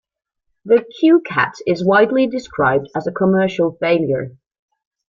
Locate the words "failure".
3.79-4.31